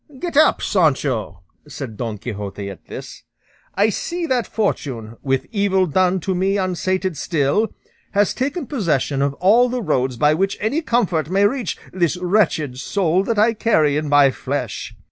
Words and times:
"Get 0.17 0.35
up, 0.35 0.63
Sancho," 0.63 1.43
said 1.67 1.95
Don 1.95 2.17
Quixote 2.17 2.71
at 2.71 2.87
this; 2.87 3.21
"I 3.75 3.89
see 3.89 4.25
that 4.25 4.47
fortune, 4.47 5.15
'with 5.21 5.45
evil 5.51 5.85
done 5.85 6.19
to 6.21 6.33
me 6.33 6.57
unsated 6.57 7.15
still,' 7.15 7.67
has 8.13 8.33
taken 8.33 8.65
possession 8.65 9.21
of 9.21 9.35
all 9.35 9.69
the 9.69 9.83
roads 9.83 10.17
by 10.17 10.33
which 10.33 10.57
any 10.59 10.81
comfort 10.81 11.29
may 11.29 11.45
reach 11.45 11.77
'this 11.93 12.17
wretched 12.17 12.79
soul' 12.79 13.23
that 13.25 13.37
I 13.37 13.53
carry 13.53 13.95
in 13.95 14.09
my 14.09 14.31
flesh. 14.31 14.95